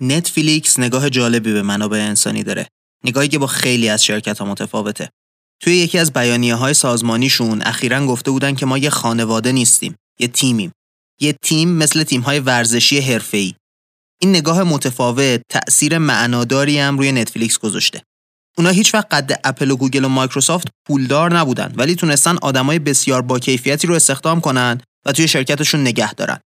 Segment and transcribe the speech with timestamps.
[0.00, 2.68] نتفلیکس نگاه جالبی به منابع انسانی داره.
[3.04, 5.10] نگاهی که با خیلی از شرکت ها متفاوته.
[5.60, 10.28] توی یکی از بیانیه های سازمانیشون اخیرا گفته بودن که ما یه خانواده نیستیم، یه
[10.28, 10.72] تیمیم.
[11.20, 13.54] یه تیم مثل تیم های ورزشی حرفه‌ای.
[14.20, 18.02] این نگاه متفاوت تأثیر معناداری هم روی نتفلیکس گذاشته.
[18.58, 23.22] اونا هیچ وقت قد اپل و گوگل و مایکروسافت پولدار نبودن ولی تونستن آدمای بسیار
[23.22, 26.40] با کیفیتی رو استخدام کنن و توی شرکتشون نگه دارن.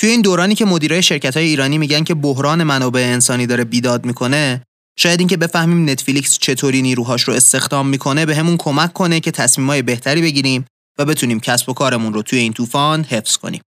[0.00, 4.04] توی این دورانی که مدیرای شرکت های ایرانی میگن که بحران منابع انسانی داره بیداد
[4.04, 4.62] می‌کنه
[4.98, 9.82] شاید اینکه بفهمیم نتفلیکس چطوری نیروهاش رو استخدام می‌کنه به همون کمک کنه که تصمیمای
[9.82, 10.64] بهتری بگیریم
[10.98, 13.60] و بتونیم کسب و کارمون رو توی این طوفان حفظ کنیم.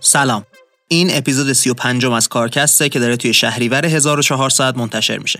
[0.00, 0.46] سلام
[0.88, 5.38] این اپیزود 35 از کارکسته که داره توی شهریور 1400 منتشر میشه.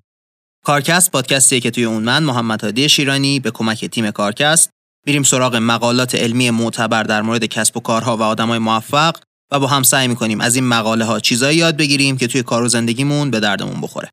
[0.65, 4.71] کارکست پادکستیه که توی اون من محمد هادی شیرانی به کمک تیم کارکست
[5.07, 9.17] میریم سراغ مقالات علمی معتبر در مورد کسب و کارها و آدمای موفق
[9.53, 12.63] و با هم سعی می‌کنیم از این مقاله ها چیزایی یاد بگیریم که توی کار
[12.63, 14.11] و زندگیمون به دردمون بخوره.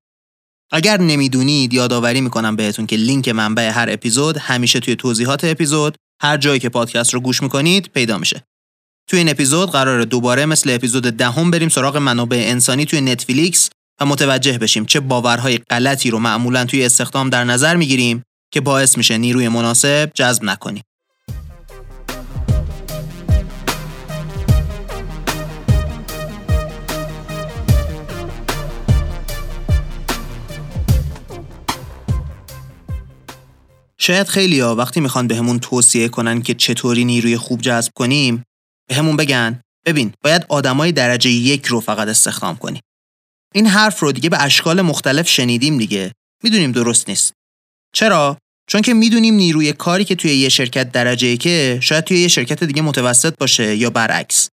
[0.72, 6.38] اگر نمی‌دونید یادآوری می‌کنم بهتون که لینک منبع هر اپیزود همیشه توی توضیحات اپیزود هر
[6.38, 8.44] جایی که پادکست رو گوش می‌کنید پیدا میشه.
[9.12, 13.70] توی این اپیزود قراره دوباره مثل اپیزود دهم بریم سراغ منابع انسانی توی نتفلیکس
[14.02, 18.98] و متوجه بشیم چه باورهای غلطی رو معمولا توی استخدام در نظر می‌گیریم که باعث
[18.98, 20.84] میشه نیروی مناسب جذب نکنیم.
[33.98, 38.44] شاید خیلی ها وقتی می‌خوان بهمون توصیه کنن که چطوری نیروی خوب جذب کنیم
[38.90, 42.82] به همون بگن ببین باید آدمای درجه یک رو فقط استخدام کنی.
[43.54, 46.12] این حرف رو دیگه به اشکال مختلف شنیدیم دیگه.
[46.44, 47.34] می‌دونیم درست نیست.
[47.94, 48.38] چرا؟
[48.70, 52.64] چون که می‌دونیم نیروی کاری که توی یه شرکت درجه که شاید توی یه شرکت
[52.64, 54.50] دیگه متوسط باشه یا برعکس.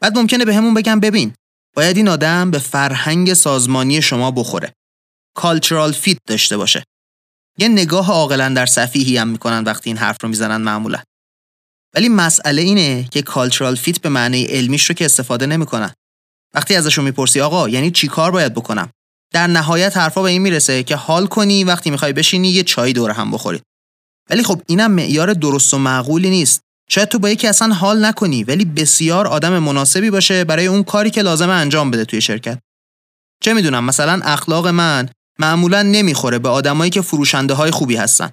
[0.00, 1.34] بعد ممکنه به همون بگم ببین
[1.76, 4.72] باید این آدم به فرهنگ سازمانی شما بخوره.
[5.36, 6.84] cultural fit داشته باشه.
[7.58, 11.02] یه نگاه عاقل اندر سفیهی هم می‌کنن وقتی این حرف رو می‌زنن معمولا.
[11.94, 15.92] ولی مسئله اینه که cultural fit به معنی علمیش رو که استفاده نمی‌کنن.
[16.54, 18.90] وقتی ازشون می‌پرسی آقا یعنی چی کار باید بکنم؟
[19.32, 23.10] در نهایت حرفا به این می‌رسه که حال کنی وقتی می‌خوای بشینی یه چای دور
[23.10, 23.62] هم بخورید.
[24.30, 26.60] ولی خب اینم معیار درست و معقولی نیست.
[26.90, 31.10] شاید تو با یکی اصلا حال نکنی ولی بسیار آدم مناسبی باشه برای اون کاری
[31.10, 32.58] که لازمه انجام بده توی شرکت.
[33.42, 38.30] چه می‌دونم مثلا اخلاق من معمولا نمی‌خوره به آدمایی که فروشنده های خوبی هستن.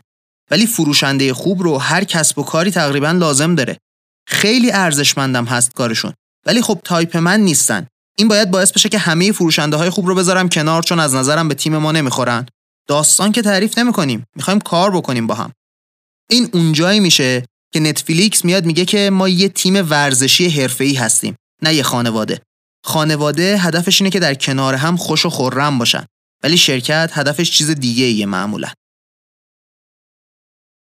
[0.51, 3.77] ولی فروشنده خوب رو هر کسب و کاری تقریبا لازم داره.
[4.27, 6.13] خیلی ارزشمندم هست کارشون.
[6.45, 7.87] ولی خب تایپ من نیستن.
[8.17, 11.47] این باید باعث بشه که همه فروشنده های خوب رو بذارم کنار چون از نظرم
[11.47, 12.45] به تیم ما نمی‌خورن.
[12.87, 14.23] داستان که تعریف نمی‌کنیم.
[14.35, 15.51] می‌خوایم کار بکنیم با هم.
[16.29, 21.73] این اونجایی میشه که نتفلیکس میاد میگه که ما یه تیم ورزشی حرفه‌ای هستیم نه
[21.73, 22.41] یه خانواده.
[22.85, 26.05] خانواده هدفش اینه که در کنار هم خوش و خورم باشن.
[26.43, 28.67] ولی شرکت هدفش چیز دیگه ایه معمولا.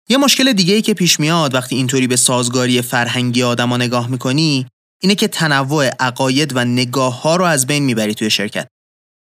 [0.09, 4.67] یه مشکل دیگه ای که پیش میاد وقتی اینطوری به سازگاری فرهنگی آدما نگاه می‌کنی
[5.03, 8.69] اینه که تنوع عقاید و نگاه ها رو از بین می‌بری توی شرکت.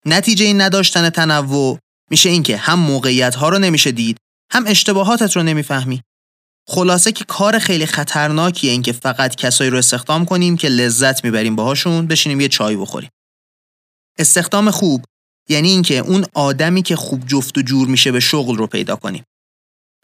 [0.07, 1.79] نتیجه این نداشتن تنوع
[2.11, 4.17] میشه اینکه هم موقعیت ها رو نمیشه دید
[4.53, 6.03] هم اشتباهاتت رو نمی‌فهمی.
[6.69, 12.07] خلاصه که کار خیلی خطرناکیه اینکه فقط کسایی رو استخدام کنیم که لذت می‌بریم باهاشون
[12.07, 13.11] بشینیم یه چای بخوریم.
[14.19, 15.05] استخدام خوب
[15.49, 19.25] یعنی اینکه اون آدمی که خوب جفت و جور میشه به شغل رو پیدا کنیم.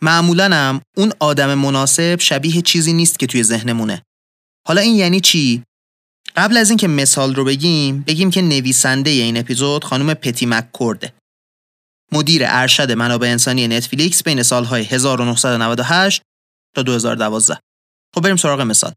[0.02, 4.02] معمولا هم اون آدم مناسب شبیه چیزی نیست که توی ذهنمونه.
[4.66, 5.62] حالا این یعنی چی؟
[6.36, 11.12] قبل از اینکه مثال رو بگیم بگیم که نویسنده این اپیزود خانم پتی مککورده.
[12.12, 16.22] مدیر ارشد منابع انسانی نتفلیکس بین سالهای 1998
[16.76, 17.58] تا 2012.
[18.14, 18.92] خب بریم سراغ مثال.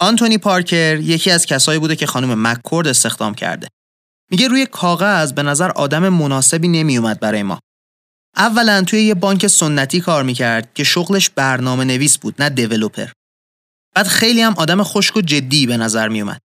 [0.00, 3.68] آنتونی پارکر یکی از کسایی بوده که خانم مککورد استخدام کرده.
[4.30, 7.60] میگه روی کاغذ به نظر آدم مناسبی نمیومد برای ما.
[8.36, 13.08] اولا توی یه بانک سنتی کار می‌کرد که شغلش برنامه نویس بود نه دیولوپر.
[13.94, 16.40] بعد خیلی هم آدم خشک و جدی به نظر میومد.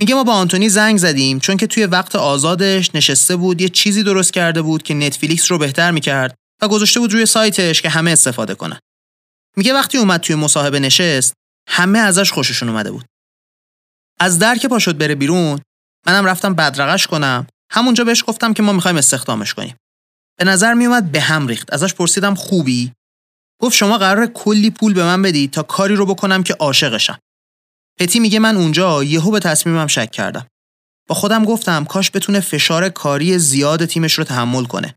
[0.00, 4.02] میگه ما با آنتونی زنگ زدیم چون که توی وقت آزادش نشسته بود یه چیزی
[4.02, 8.10] درست کرده بود که نتفلیکس رو بهتر می‌کرد و گذاشته بود روی سایتش که همه
[8.10, 8.78] استفاده کنن.
[9.56, 11.32] میگه وقتی اومد توی مصاحبه نشست
[11.68, 13.04] همه ازش خوششون اومده بود.
[14.20, 15.60] از در که پاشد بره بیرون
[16.06, 19.76] منم رفتم بدرقش کنم همونجا بهش گفتم که ما می‌خوایم استخدامش کنیم.
[20.38, 21.72] به نظر میومد به هم ریخت.
[21.72, 22.92] ازش پرسیدم خوبی؟
[23.62, 27.18] گفت شما قرار کلی پول به من بدی تا کاری رو بکنم که عاشقشم.
[27.98, 30.46] پتی میگه من اونجا یهو به تصمیمم شک کردم.
[31.08, 34.94] با خودم گفتم کاش بتونه فشار کاری زیاد تیمش رو تحمل کنه.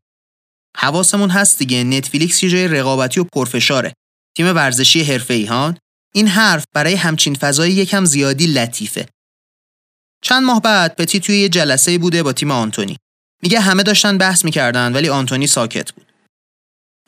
[0.78, 3.94] حواسمون هست دیگه نتفلیکس یه جای رقابتی و پرفشاره.
[4.38, 5.78] تیم ورزشی حرفه‌ای هان
[6.14, 9.08] این حرف برای همچین فضایی یکم زیادی لطیفه.
[10.24, 12.98] چند ماه بعد پتی توی یه جلسه بوده با تیم آنتونی.
[13.42, 16.06] میگه همه داشتن بحث می‌کردن ولی آنتونی ساکت بود.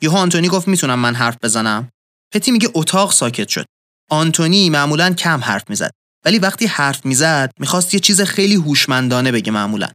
[0.02, 1.90] یهو آنتونی گفت می‌تونم من حرف بزنم.
[2.32, 3.66] پتی میگه اتاق ساکت شد.
[4.10, 5.90] آنتونی معمولا کم حرف می‌زد
[6.24, 9.88] ولی وقتی حرف می‌زد می‌خواست یه چیز خیلی هوشمندانه بگه معمولا.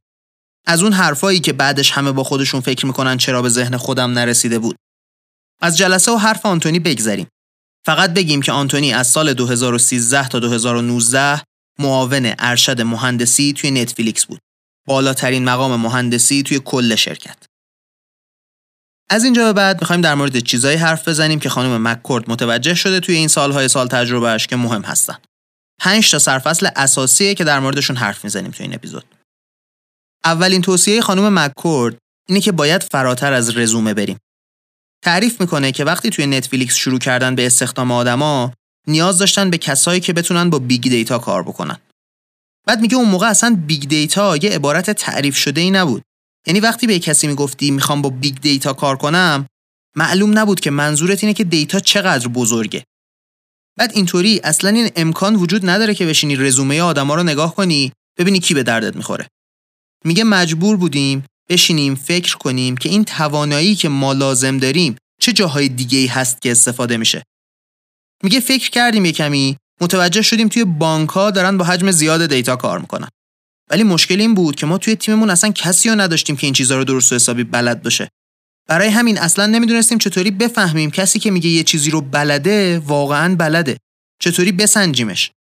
[0.68, 4.60] از اون حرفایی که بعدش همه با خودشون فکر می‌کنن چرا به ذهن خودم نرسیده
[4.60, 4.76] بود.
[5.62, 7.28] از جلسه و حرف آنتونی بگذریم.
[7.86, 11.42] فقط بگیم که آنتونی از سال 2013 تا 2019
[11.80, 14.40] معاون ارشد مهندسی توی نتفلیکس بود.
[14.88, 17.38] بالاترین مقام مهندسی توی کل شرکت
[19.10, 23.00] از اینجا به بعد می‌خوایم در مورد چیزایی حرف بزنیم که خانم مککورد متوجه شده
[23.00, 25.18] توی این سالهای سال تجربهش که مهم هستن.
[25.80, 29.06] پنج تا سرفصل اساسیه که در موردشون حرف می‌زنیم توی این اپیزود.
[30.26, 31.98] اولین توصیه خانم مککورد
[32.30, 34.18] اینه که باید فراتر از رزومه بریم.
[35.04, 38.54] تعریف می‌کنه که وقتی توی نتفلیکس شروع کردن به استخدام آدما
[38.88, 41.78] نیاز داشتن به کسایی که بتونن با big data کار بکنن.
[42.68, 46.04] بعد میگه اون موقع اصلا big data یه عبارت تعریف شده ای نبود.
[46.48, 49.46] یعنی وقتی به کسی می‌گفتی می‌خوام با big data کار کنم
[49.96, 52.84] معلوم نبود که منظورت اینه که data چقدر بزرگه.
[53.78, 58.40] بعد اینطوری اصلا این امکان وجود نداره که بشینی رزومه آدما رو نگاه کنی ببینی
[58.40, 59.28] کی به دردت می‌خوره.
[60.06, 65.70] میگه مجبور بودیم بشینیم فکر کنیم که این توانایی که ما لازم داریم چه جاهای
[65.70, 67.24] دیگه ای هست که استفاده میشه.
[68.24, 72.56] میگه فکر کردیم یه کمی متوجه شدیم توی بانک ها دارن با حجم زیاد دیتا
[72.56, 73.08] کار می‌کنن.
[73.70, 76.78] ولی مشکل این بود که ما توی تیممون اصلا کسی رو نداشتیم که این چیزها
[76.78, 78.10] رو درست و حسابی بلد باشه.
[78.68, 83.78] برای همین اصلا نمی‌دونستیم چطوری بفهمیم کسی که میگه یه چیزی رو بلده واقعا بلده.
[84.22, 85.32] چطوری بسنجیمش؟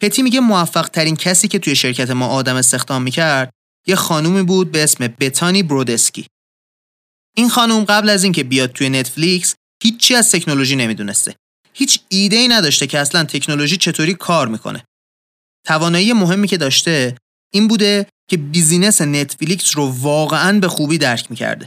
[0.00, 3.50] پتی میگه موفق ترین کسی که توی شرکت ما آدم استخدام می‌کرد
[3.86, 6.26] یه خانومی بود به اسم بتانی برودسکی.
[7.36, 11.34] این خانوم قبل از اینکه بیاد توی نتفلیکس هیچی از تکنولوژی نمی‌دونسته.
[11.74, 14.84] هیچ ایده ای نداشته که اصلا تکنولوژی چطوری کار می‌کنه
[15.66, 17.16] توانایی مهمی که داشته
[17.52, 21.66] این بوده که business نتفلیکس رو واقعا به خوبی درک می‌کرده.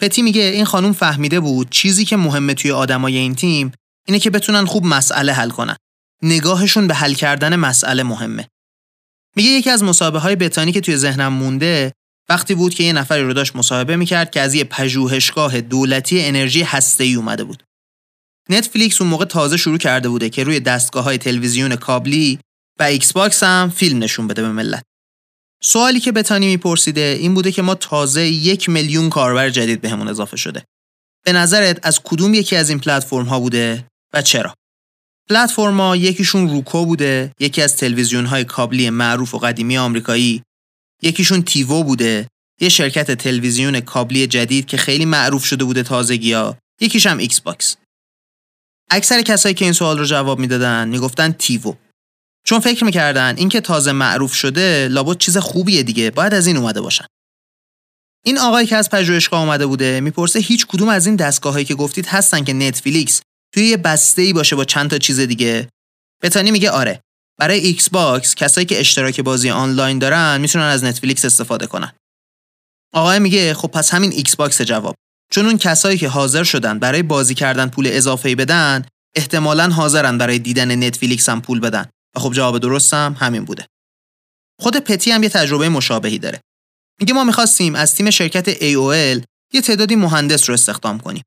[0.00, 3.72] پتی میگه این خانوم فهمیده بود چیزی که مهمه توی آدمای این تیم
[4.06, 5.76] اینه که بتونن خوب مسئله حل کنن.
[6.22, 8.48] نگاهشون به حل کردن مسئله مهمه.
[9.36, 11.92] میگه یکی از مصاحبه های بتانی که توی ذهنم مونده
[12.28, 16.62] وقتی بود که یه نفری رو داشت مصاحبه می‌کرد که از یه پژوهشگاه دولتی انرژی
[16.62, 17.62] هسته‌ای اومده بود.
[18.50, 22.38] نتفلیکس اون موقع تازه شروع کرده بوده که روی دستگاه های تلویزیون کابلی
[22.78, 24.82] و ایکس باکس هم فیلم نشون بده به ملت.
[25.62, 30.10] سوالی که بتانی میپرسیده این بوده که ما تازه یک میلیون کاربر جدید بهمون به
[30.10, 30.64] اضافه شده.
[31.24, 34.54] به نظرت از کدوم یکی از این پلتفرم ها بوده و چرا؟
[35.28, 40.42] پلتفرم ها یکیشون روکو بوده، یکی از تلویزیون های کابلی معروف و قدیمی آمریکایی،
[41.02, 42.28] یکیشون تیوو بوده،
[42.60, 47.40] یه شرکت تلویزیون کابلی جدید که خیلی معروف شده بوده تازگی ها، یکیش هم ایکس
[47.40, 47.76] باکس.
[48.90, 51.74] اکثر کسایی که این سوال رو جواب می‌دادن می‌گفتن تیوو.
[52.46, 56.80] چون فکر می‌کردن اینکه تازه معروف شده لابد چیز خوبیه دیگه باید از این اومده
[56.80, 57.04] باشن.
[58.24, 62.06] این آقایی که از پژوهشگاه اومده بوده می‌پرسه هیچ کدوم از این دستگاهایی که گفتید
[62.06, 63.22] هستن که نتفلیکس
[63.54, 65.68] توی یه بسته ای باشه با چند تا چیز دیگه؟
[66.22, 67.00] بتانی میگه آره.
[67.38, 71.92] برای ایکس باکس کسایی که اشتراک بازی آنلاین دارن می‌تونن از نتفلیکس استفاده کنن.
[72.94, 74.94] آقاهه میگه خب پس همین ایکس باکس جواب.
[75.30, 78.84] چون اون کسایی که حاضر شدن برای بازی کردن پول اضافه بدن
[79.16, 83.66] احتمالا حاضرن برای دیدن نتفلیکس هم پول بدن و خب جواب درستم همین بوده.
[84.60, 86.40] خود پتی هم یه تجربه مشابهی داره.
[87.00, 91.22] میگه ما می‌خواستیم از تیم شرکت AOL یه تعدادی مهندس رو استخدام کنیم.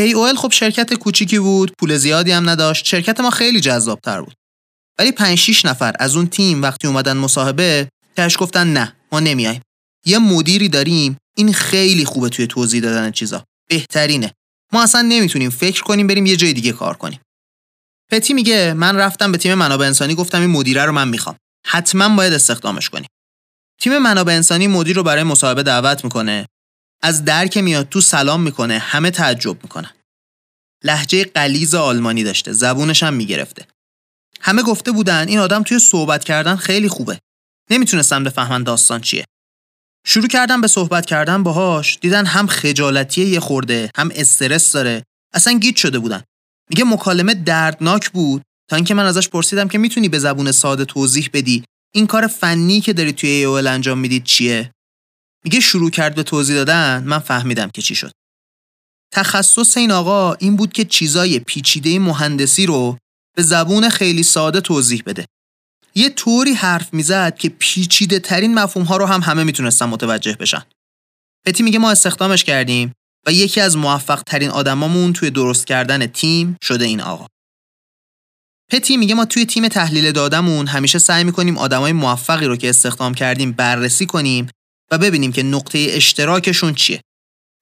[0.00, 4.34] AOL خب شرکت کوچیکی بود، پول زیادی هم نداشت، شرکت ما خیلی جذابتر بود.
[4.98, 9.62] ولی 5 6 نفر از اون تیم وقتی اومدن مصاحبه تهش گفتن نه، ما نمیایم.
[10.06, 13.44] یه مدیری داریم، این خیلی خوبه توی توضیح دادن چیزا.
[13.68, 14.32] بهترینه.
[14.72, 17.20] ما اصلا نمی‌تونیم فکر کنیم بریم یه جای دیگه کار کنیم.
[18.10, 21.36] پتی میگه من رفتم به تیم منابع انسانی گفتم این مدیره رو من می‌خوام.
[21.66, 23.06] حتما باید استخدامش کنی
[23.80, 26.46] تیم منابع انسانی مدیر رو برای مصاحبه دعوت می‌کنه.
[27.02, 29.90] از در که میاد تو سلام می‌کنه همه تعجب می‌کنن.
[30.84, 33.66] لحجه قلیز آلمانی داشته زبونش هم می‌گرفته.
[34.40, 37.18] همه گفته بودن این آدم توی صحبت کردن خیلی خوبه.
[37.70, 39.24] نمی‌تونستم بفهمن داستان چیه.
[40.10, 41.98] شروع کردم به صحبت کردن باهاش.
[42.00, 45.04] دیدن هم خجالتی یه خورده هم استرس داره.
[45.34, 46.22] اصلا گیت شده بودن.
[46.70, 48.42] میگه مکالمه دردناک بود.
[48.70, 51.64] تا اینکه من ازش پرسیدم که می‌تونی به زبون ساده توضیح بدی.
[51.94, 54.72] این کار فنی که داری توی ایول انجام می‌دید چیه؟
[55.44, 57.04] میگه شروع کرد به توضیح دادن.
[57.04, 58.12] من فهمیدم که چی شد.
[59.12, 62.98] تخصص این آقا این بود که چیزای پیچیده مهندسی رو
[63.36, 65.26] به زبون خیلی ساده توضیح بده.
[65.94, 70.62] یه طوری حرف می‌زد که پیچیده ترین مفهوم ها رو هم همه می‌تونستن متوجه بشن
[71.46, 72.92] پتی میگه ما استخدامش کردیم
[73.26, 77.26] و یکی از موفق ترین آدمامون توی درست کردن تیم شده این آقا.
[78.70, 83.14] پتی میگه ما توی تیم تحلیل دادمون همیشه سعی می‌کنیم آدمای موفقی رو که استخدام
[83.14, 84.48] کردیم بررسی کنیم
[84.90, 87.00] و ببینیم که نقطه اشتراکشون چیه.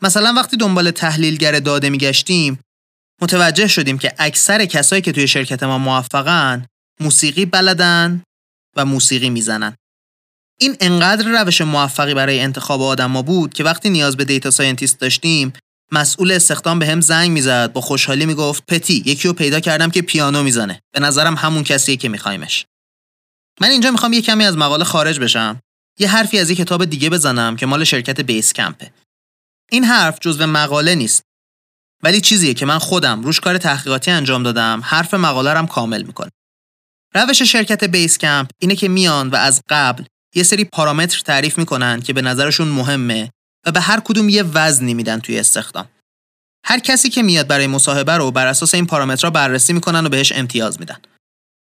[0.03, 2.61] مثلا وقتی دنبال تحلیلگر داده میگشتیم
[3.23, 6.67] متوجه شدیم که اکثر کسایی که توی شرکت ما موفقن
[7.01, 8.23] موسیقی بلدن
[8.77, 9.75] و موسیقی می‌زنن.
[10.61, 14.99] این انقدر روش موفقی برای انتخاب آدم ما بود که وقتی نیاز به data scientist
[14.99, 15.53] داشتیم
[15.93, 20.43] مسئول استخدام بهم زنگ می‌زد با خوشحالی می‌گفت پتی یکی رو پیدا کردم که پیانو
[20.43, 20.81] می‌زنه.
[20.93, 22.67] به نظرم همون کسیه که میخوایمش.
[23.61, 25.61] من اینجا می‌خوام یه کمی از مقاله خارج بشم.
[25.99, 28.93] یه حرفی از یه کتاب دیگه بزنم که مال شرکت بیس کمپه
[29.71, 31.23] این حرف جزو مقاله نیست
[32.03, 36.31] ولی چیزیه که من خودم روش کار تحقیقاتی انجام دادم حرف مقاله رم کامل می‌کنه.
[37.17, 40.05] روش شرکت بیس کمپ اینه که میان و از قبل
[40.35, 43.31] یه سری پارامتر تعریف می‌کنن که به نظرشون مهمه
[43.67, 45.89] و به هر کدوم یه وزنی میدن توی استخدام.
[46.65, 50.33] هر کسی که میاد برای مصاحبه رو بر اساس این پارامترها بررسی می‌کنن و بهش
[50.33, 50.97] امتیاز میدن.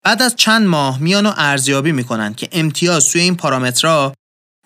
[0.04, 4.14] بعد از چند ماه میان و ارزیابی می‌کنن که امتیاز توی این پارامترها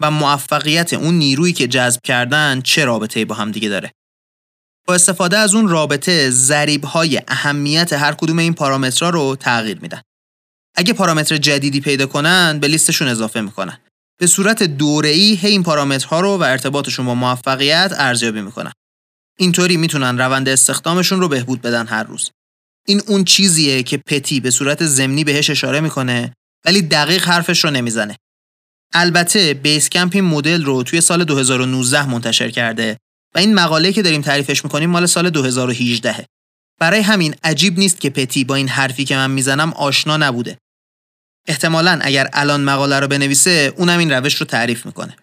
[0.01, 3.93] و موفقیت اون نیرویی که جذب کردن چه رابطه‌ای با هم دیگه داره.
[4.87, 10.01] با استفاده از اون رابطه ضریب های اهمیت هر کدوم این پارامترها رو تغییر میدن.
[10.77, 13.79] اگه پارامتر جدیدی پیدا کنن به لیستشون اضافه می‌کنن.
[14.19, 18.73] به صورت دوره‌ای هی این پارامترها رو و ارتباطشون با موفقیت ارزیابی می‌کنن.
[19.39, 22.31] اینطوری می‌تونن روند استخدامشون رو بهبود بدن هر روز.
[22.87, 26.33] این اون چیزیه که پتی به صورت ضمنی بهش اشاره می‌کنه
[26.65, 28.17] ولی دقیق حرفش رو نمی‌زنه.
[28.93, 32.97] البته بیس کمپ این مدل رو توی سال 2019 منتشر کرده
[33.35, 36.27] و این مقاله که داریم تعریفش می‌کنیم مال سال 2018
[36.81, 40.59] برای همین عجیب نیست که پتی با این حرفی که من می‌زنم آشنا نبوده
[41.47, 45.17] احتمالا اگر الان مقاله رو بنویسه اونم این روش رو تعریف می‌کنه.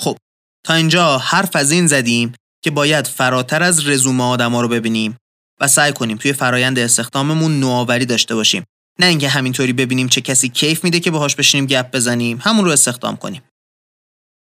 [0.00, 0.18] خب
[0.66, 5.16] تا اینجا حرف از این زدیم که باید فراتر از رزومه آدما رو ببینیم
[5.60, 8.64] و سعی کنیم توی فرایند استخداممون نوآوری داشته باشیم.
[8.98, 12.70] نه اینکه همینطوری ببینیم چه کسی کیف میده که باهاش بشینیم گپ بزنیم همون رو
[12.70, 13.42] استخدام کنیم.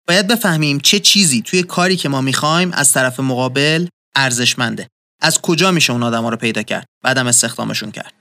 [0.08, 4.88] باید بفهمیم چه چیزی توی کاری که ما می‌خوایم از طرف مقابل ارزشمنده.
[5.22, 8.14] از کجا میشه اون آدما رو پیدا کرد بعدم استخدامشون کرد.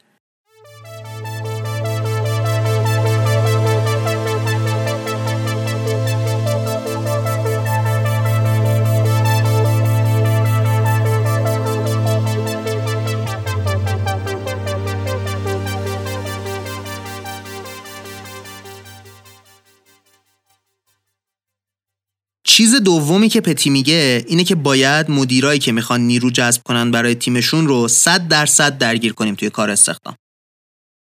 [22.58, 27.16] چیز دومی که پتی میگه اینه که باید مدیرایی که می‌خوان نیرو جذب کنن برای
[27.16, 30.16] تیمشون رو 100 درصد درگیر کنیم توی کار استخدام.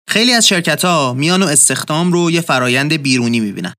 [0.09, 3.75] خیلی از شرکت ها میان و استخدام رو یه فرایند بیرونی می‌بینن.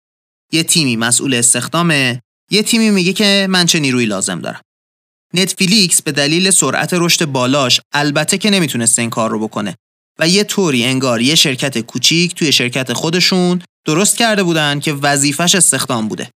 [0.52, 4.62] یه تیمی مسئول استخدامه، یه تیمی میگه که من چه نیروی لازم دارم.
[5.34, 9.76] نتفلیکس به دلیل سرعت رشد بالاش البته که نمی‌تونسته این کار رو بکنه
[10.20, 15.56] و یه طوری انگار یه شرکت کوچیک توی شرکت خودشون درست کرده بودن که وظیفش
[15.56, 16.30] استخدام بوده.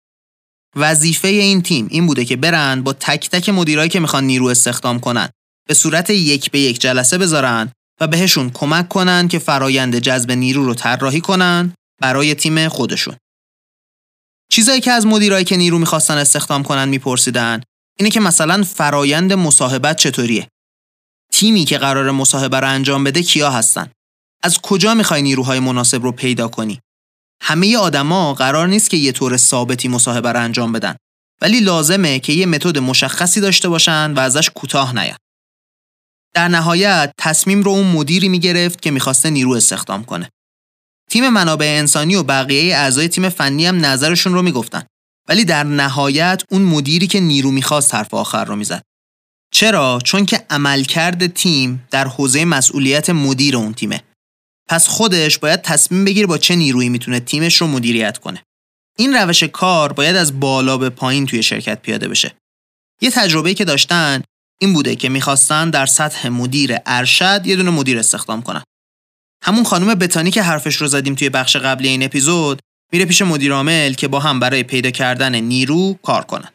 [0.75, 4.99] وظیفه این تیم این بوده که برن با تک تک مدیرایی که می‌خوان نیرو استخدام
[4.99, 5.29] کنن
[5.67, 10.65] به صورت یک به یک جلسه بذارن و بهشون کمک کنن که فرایند جذب نیرو
[10.65, 13.15] رو طراحی کنن برای تیم خودشون.
[14.51, 17.61] چیزایی که از مدیرایی که نیرو می‌خواستن استخدام کنن میپرسیدن
[17.97, 20.47] اینه که مثلا فرایند مصاحبت چطوریه؟
[21.31, 23.91] تیمی که قرار مصاحبه رو انجام بده کیا هستن؟
[24.43, 26.79] از کجا می‌خوای نیروهای مناسب رو پیدا کنی؟
[27.41, 30.95] همه آدما قرار نیست که یه طور ثابتی مصاحبه رو انجام بدن
[31.41, 35.17] ولی لازمه که یه متد مشخصی داشته باشن و ازش کوتاه نیان.
[36.33, 40.29] در نهایت تصمیم رو اون مدیری می‌گرفت که می‌خواسته نیرو استخدام کنه.
[41.09, 44.83] تیم منابع انسانی و بقیه اعضای تیم فنی هم نظرشون رو می‌گفتن
[45.29, 48.81] ولی در نهایت اون مدیری که نیرو می‌خواست حرف آخر رو می‌زد.
[49.53, 54.03] چرا؟ چون که عملکرد تیم در حوزه مسئولیت مدیر اون تیمه
[54.67, 58.43] پس خودش باید تصمیم بگیره با چه نیرویی می‌تونه تیمش رو مدیریت کنه.
[58.97, 62.35] این روش کار باید از بالا به پایین توی شرکت پیاده بشه.
[63.01, 64.23] یه تجربه که داشتن
[64.61, 68.63] این بوده که می‌خواستن در سطح مدیر ارشد یه دونه مدیر استخدام کنن.
[69.43, 72.59] همون خانم بتانی که حرفش رو زدیم توی بخش قبلی این اپیزود
[72.91, 76.49] میره پیش مدیر عامل که با هم برای پیدا کردن نیرو کار کنن.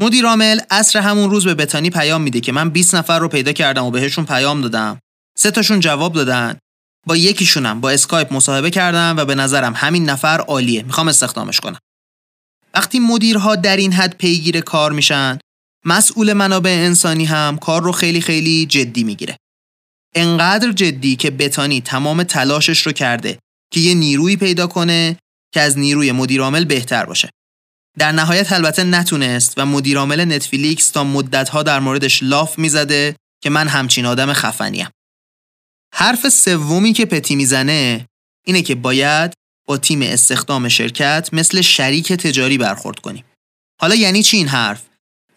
[0.00, 3.52] مدیر عامل اصر همون روز به بتانی پیام میده که من 20 نفر رو پیدا
[3.52, 4.98] کردم و بهشون پیام دادم.
[5.38, 6.58] سه تاشون جواب دادن
[7.06, 10.82] با یکیشونم با اسکایپ مصاحبه کردم و به نظرم همین نفر عالیه.
[10.82, 11.78] می‌خوام استخدامش کنم.
[12.74, 15.38] وقتی مدیرها در این حد پیگیر کار میشن
[15.84, 19.36] مسئول منابع انسانی هم کار رو خیلی خیلی جدی می‌گیره.
[20.14, 23.38] انقدر جدی که بتانی تمام تلاشش رو کرده
[23.72, 25.16] که یه نیروی پیدا کنه
[25.54, 27.30] که از نیروی مدیرعامل بهتر باشه.
[27.98, 33.68] در نهایت البته نتونست و مدیرعامل نتفلیکس تا مدتها در موردش لاف می‌زده که من
[33.68, 34.88] همچین آدم خفنیم.
[35.98, 38.06] حرف سومی که پتی می‌زنه
[38.46, 39.32] اینه که باید
[39.66, 43.24] با تیم استخدام شرکت مثل شریک تجاری برخورد کنیم.
[43.80, 44.82] حالا یعنی چی این حرف؟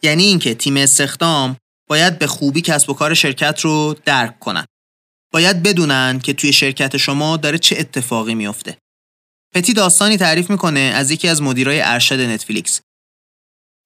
[0.01, 1.57] یعنی اینکه تیم استخدام
[1.89, 4.65] باید به خوبی کسب و کار شرکت رو درک کنن.
[5.33, 8.77] باید بدونن که توی شرکت شما داره چه اتفاقی میفته.
[9.55, 12.81] پتی داستانی تعریف می‌کنه از یکی از مدیرای ارشد نتفلیکس.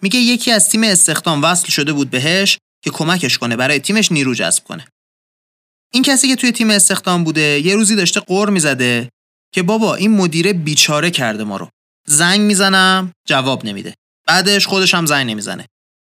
[0.01, 4.33] میگه یکی از تیم استخدام وصل شده بود بهش که کمکش کنه برای تیمش نیرو
[4.33, 4.87] جذب کنه.
[5.93, 9.09] این کسی که توی تیم استخدام بوده یه روزی داشته قور می‌زده
[9.53, 11.69] که بابا این مدیره بیچاره کرده ما رو.
[12.07, 13.93] زنگ می‌زنم جواب نمیده.
[14.27, 15.65] بعدش خودش هم زنگ نمی‌زنه.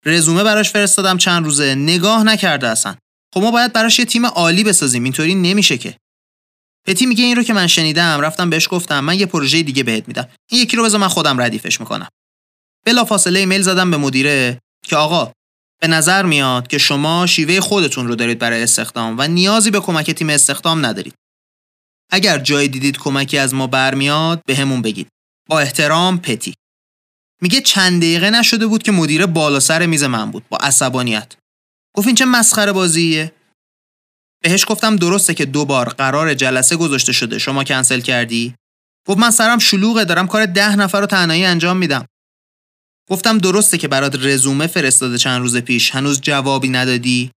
[0.05, 2.95] رزومه براش فرستادم چند روزه نگاه نکرده اصلا.
[3.33, 5.97] خب ما باید براش یه تیم عالی بسازیم اینطوری نمیشه که.
[6.87, 10.07] پتی میگه این رو که من شنیدم رفتم بهش گفتم من یه پروژه دیگه بهت
[10.07, 10.27] میدم.
[10.51, 12.07] این یکی رو بذار من خودم ردیفش می‌کنم.
[12.85, 15.31] بلا فاصله ایمیل زدم به مدیره که آقا
[15.83, 20.11] به نظر میاد که شما شیوه خودتون رو دارید برای استخدام و نیازی به کمک
[20.11, 21.13] تیم استخدام ندارید.
[22.11, 25.07] اگر جای دیدید کمکی از ما برمیاد به همون بگید.
[25.49, 26.53] با احترام پتی.
[27.41, 31.35] میگه چند دقیقه نشده بود که مدیر بالا سر میز من بود با عصبانیت.
[31.95, 33.31] گفت این چه مسخره بازیه؟
[34.43, 38.55] بهش گفتم درسته که دو بار قرار جلسه گذاشته شده شما کنسل کردی؟
[39.07, 42.05] گفت من سرم شلوغه دارم کار ده نفر رو تنهایی انجام میدم.
[43.09, 45.91] گفتم درسته که برات رزومه فرستاده چند روز پیش.
[45.91, 47.31] هنوز جوابی ندادی.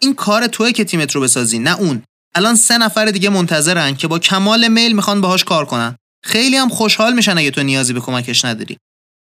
[0.00, 2.02] این کار توی که تیمت رو بسازی نه اون.
[2.34, 5.96] الان سه نفر دیگه منتظرن که با کمال میل می‌خوان باهاش کار کنن.
[6.24, 8.76] خیلی هم خوشحال میشن اگه تو نیازی به کمکش نداری.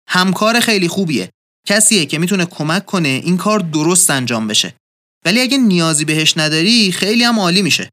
[0.09, 1.31] همکار خیلی خوبیه.
[1.67, 4.75] کسیه که می‌تونه کمک کنه این کار درست انجام بشه.
[5.25, 7.91] ولی اگه نیازی بهش نداری خیلی هم عالی میشه.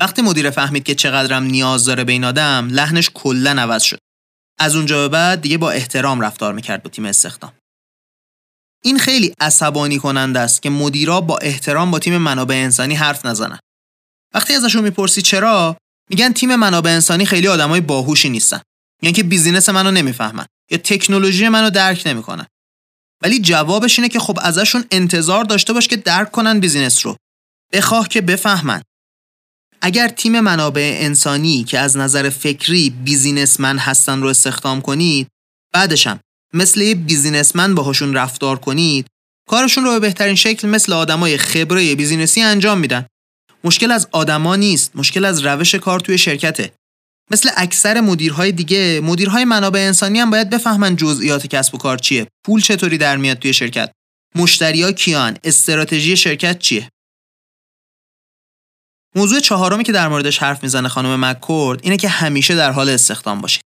[0.00, 3.98] وقتی مدیر فهمید که چقدرم نیاز داره به این آدم لحنش کلا عوض شد.
[4.58, 7.52] از اونجا به بعد دیگه با احترام رفتار می‌کرد با تیم استخدام.
[8.84, 13.58] این خیلی عصبانی کننده است که مدیرا با احترام با تیم منابع انسانی حرف نزنن.
[14.34, 15.76] وقتی ازشون می‌پرسی چرا
[16.10, 18.60] میگن تیم منابع انسانی خیلی آدمای باهوشی نیستن.
[19.02, 22.46] میگن که business منو نمی‌فهمن یا تکنولوژی منو درک نمی‌کنن.
[23.22, 27.16] ولی جوابش اینه که خب ازشون انتظار داشته باش که درک کنن business رو.
[27.72, 28.82] بخواه که بفهمن.
[29.82, 35.28] اگر تیم منابع انسانی که از نظر فکری بیزینسمن هستن رو استخدام کنید
[35.74, 36.20] بعدشم
[36.54, 39.06] مثل یه بیزینسمن باهاشون رفتار کنید
[39.48, 43.06] کارشون رو به بهترین شکل مثل آدمای خبره بیزینسی انجام میدن.
[43.64, 46.72] مشکل از آدما نیست مشکل از روش کار توی شرکته.
[47.30, 52.26] مثل اکثر مدیرهای دیگه مدیرهای منابع انسانی هم باید بفهمن جزئیات کسب و کار چیه
[52.44, 53.92] پول چطوری در میاد توی شرکت
[54.34, 56.88] مشتریا کیان استراتژی شرکت چیه.
[59.16, 63.40] موضوع چهارمی که در موردش حرف می‌زنه خانم مکورد اینه که همیشه در حال استخدام
[63.40, 63.62] باشید.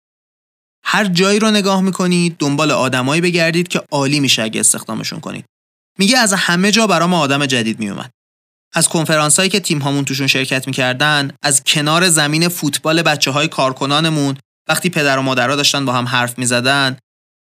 [0.85, 5.45] هر جایی رو نگاه می‌کنید دنبال آدمایی بگردید که عالی میشه اگه استخدامشون کنید.
[5.99, 8.11] میگه از همه جا برام آدم جدید میومد.
[8.75, 13.49] از کنفرانس هایی که تیم هامون توشون شرکت می‌کردن از کنار زمین فوتبال بچه های
[13.49, 14.37] کارکنانمون
[14.69, 16.97] وقتی پدر و مادرها داشتن با هم حرف می‌زدن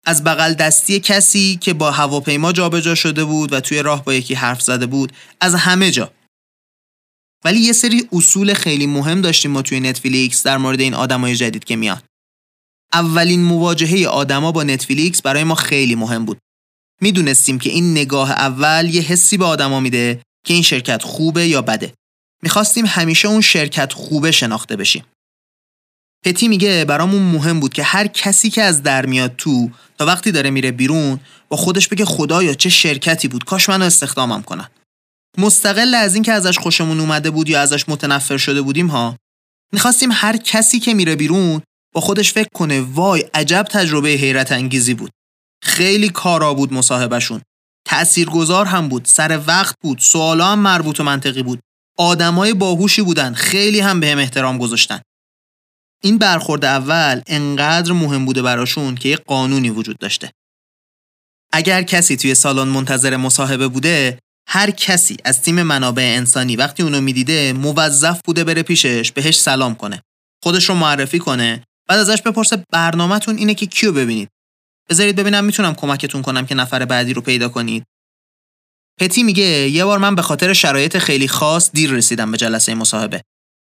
[0.06, 4.34] از بغل دستی کسی که با هواپیما جابجا شده بود و توی راه با یکی
[4.34, 6.12] حرف زده بود از همه جا
[7.45, 11.63] ولی یه سری اصول خیلی مهم داشتیم ما توی نتفلیکس در مورد این آدمای جدید
[11.63, 12.02] که میان.
[12.93, 16.38] اولین مواجهه آدما با نتفلیکس برای ما خیلی مهم بود.
[17.02, 21.62] می‌دونستیم که این نگاه اول یه حسی به آدما میده که این شرکت خوبه یا
[21.62, 21.93] بده.
[22.43, 25.04] می‌خواستیم همیشه اون شرکت خوبه شناخته بشیم.
[26.26, 30.32] پتی میگه برامون مهم بود که هر کسی که از در میاد تو تا وقتی
[30.32, 31.19] داره میره بیرون
[31.50, 33.43] با خودش بگه خدایا چه شرکتی بود.
[33.43, 34.69] کاش منو استخدامم کنن.
[35.37, 39.17] مستقل از اینکه ازش خوشمون اومده بود یا ازش متنفر شده بودیم ها.
[39.73, 41.61] می‌خواستیم هر کسی که میره بیرون
[41.93, 45.11] با خودش فکر کنه وای عجب تجربه حیرت انگیزی بود.
[45.63, 47.41] خیلی کارا بود مصاحبهشون.
[47.85, 51.59] تأثیرگذار هم بود سر وقت بود سوالا هم مربوط و منطقی بود.
[51.97, 55.01] آدمای باهوشی بودن خیلی هم بهم احترام گذاشتن.
[56.03, 60.31] این برخورد اول انقدر مهم بوده براشون که یه قانونی وجود داشته.
[61.53, 67.01] اگر کسی توی سالن منتظر مصاحبه بوده هر کسی از تیم منابع انسانی وقتی اونو
[67.01, 70.01] می‌دیده موظف بوده بره پیشش بهش سلام کنه.
[70.43, 71.63] خودش رو معرفی کنه.
[71.88, 74.29] بعد ازش بپرسه برنامهتون اینه که کیو ببینید؟
[74.89, 77.83] بذارید ببینم می‌تونم کمکتون کنم که نفر بعدی رو پیدا کنید.
[78.99, 83.21] پتی میگه یه بار من به خاطر شرایط خیلی خاص دیر رسیدم به جلسه مصاحبه.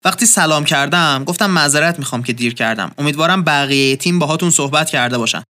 [0.06, 2.92] وقتی سلام کردم گفتم معذرت می‌خوام که دیر کردم.
[2.98, 5.44] امیدوارم بقیه تیم باهاتون صحبت کرده باشن.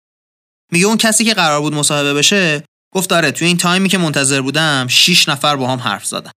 [0.72, 2.62] میگه اون کسی که قرار بود مصاحبه بشه
[2.96, 6.30] گفت داره توی این تایمی که منتظر بودم 6 نفر با هم حرف زدن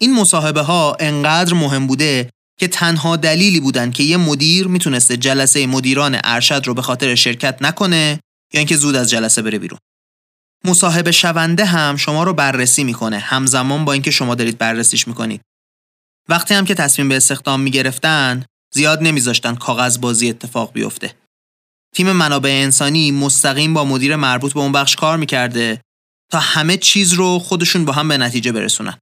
[0.00, 5.66] این مصاحبه ها انقدر مهم بوده که تنها دلیلی بودن که یه مدیر می‌تونسته جلسه
[5.66, 8.20] مدیران ارشد رو به خاطر شرکت نکنه
[8.54, 9.78] یا اینکه زود از جلسه بره بیرون.
[10.64, 15.40] مصاحبه شونده هم شما رو بررسی می‌کنه همزمان با اینکه شما دارید بررسیش می‌کنید.
[16.28, 21.14] وقتی هم که تصمیم به استخدام می‌گرفتن زیاد نمیذاشتن کاغذ بازی اتفاق بیفته.
[21.96, 25.80] تیم منابع انسانی مستقیم با مدیر مربوط به اون بخش کار می‌کرده
[26.32, 28.98] تا همه چیز رو خودشون با هم به نتیجه برسونن.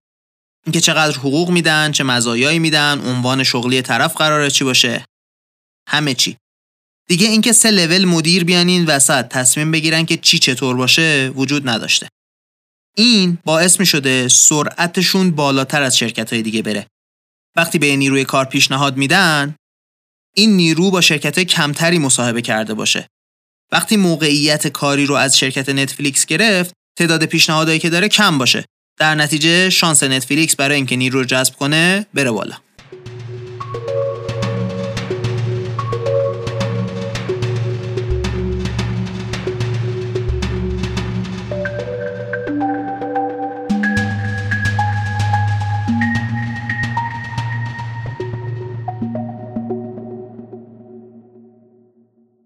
[0.67, 5.05] اینکه چقدر حقوق میدن، چه مزایایی میدن، عنوان شغلی طرف قراره چی باشه.
[5.89, 6.37] همه چی.
[7.09, 11.69] دیگه اینکه سه لول مدیر بیان این وسط تصمیم بگیرن که چی چطور باشه وجود
[11.69, 12.09] نداشته.
[12.97, 16.87] این باعث می شده سرعتشون بالاتر از شرکت های دیگه بره.
[17.57, 19.57] وقتی به نیروی کار پیشنهاد میدن
[20.37, 23.09] این نیرو با شرکت کمتری مصاحبه کرده باشه.
[23.73, 28.65] وقتی موقعیت کاری رو از شرکت نتفلیکس گرفت تعداد پیشنهادهایی که داره کم باشه
[28.99, 32.57] در نتیجه شانس نتفلیکس برای اینکه نیرو رو جذب کنه بره بالا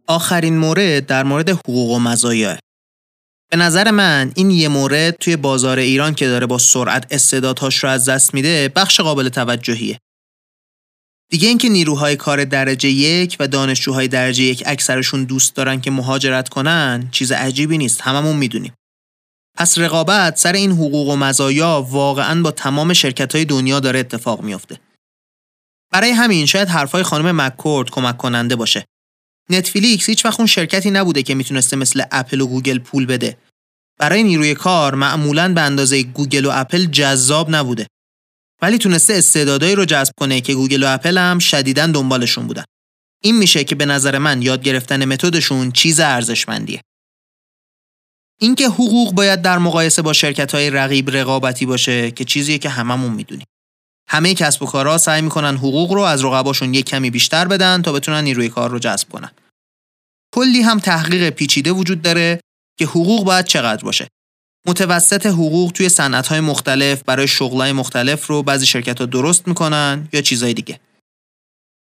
[0.09, 2.59] آخرین مورد در مورد حقوق و مزایا
[3.51, 7.89] به نظر من این یه مورد توی بازار ایران که داره با سرعت استعدادهاش رو
[7.89, 9.99] از دست میده بخش قابل توجهیه.
[11.31, 16.49] دیگه اینکه نیروهای کار درجه یک و دانشجوهای درجه یک اکثرشون دوست دارن که مهاجرت
[16.49, 18.73] کنن چیز عجیبی نیست هممون می‌دونیم.
[19.57, 24.43] پس رقابت سر این حقوق و مزایا واقعا با تمام شرکت های دنیا داره اتفاق
[24.43, 24.81] میافته.
[25.93, 28.85] برای همین شاید حرفای خانم مککورد کمک کننده باشه.
[29.51, 33.37] نتفلیکس هیچ وقت اون شرکتی نبوده که می‌تونسته مثل اپل و گوگل پول بده.
[33.99, 37.87] برای نیروی کار معمولا به اندازه گوگل و اپل جذاب نبوده.
[38.63, 42.65] ولی تونسته استعدادایی رو جذب کنه که گوگل و اپل هم شدیدا دنبالشون بودن.
[43.23, 46.81] این میشه که به نظر من یاد گرفتن متدشون چیز ارزشمندیه.
[48.41, 53.13] اینکه حقوق باید در مقایسه با شرکت های رقیب رقابتی باشه که چیزیه که هممون
[53.13, 53.47] می‌دونیم.
[54.09, 57.93] همه کسب و کارها سعی می‌کنن حقوق رو از رقباشون یک کمی بیشتر بدن تا
[57.93, 59.31] بتونن نیروی کار رو جذب کنن.
[60.35, 62.41] کلی هم تحقیق پیچیده وجود داره
[62.79, 64.09] که حقوق باید چقدر باشه.
[64.67, 65.91] متوسط حقوق توی
[66.29, 70.81] های مختلف برای شغلای مختلف رو بعضی شرکت ها درست می‌کنن یا چیزای دیگه.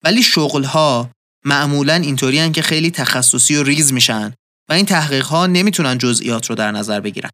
[0.04, 1.10] ولی شغلها
[1.46, 4.34] معمولا اینطوری که خیلی تخصصی و ریز میشن
[4.70, 7.30] و این تحقیق ها نمی‌تونن جزئیات رو در نظر بگیرن.